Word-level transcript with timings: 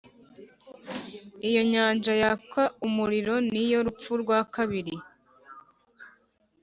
Iyo 1.47 1.61
nyanja 1.71 2.11
yaka 2.21 2.63
umuriro 2.87 3.35
ni 3.51 3.63
yo 3.71 3.79
rupfu 3.85 4.11
rwa 4.21 4.39
kabiri. 4.55 4.95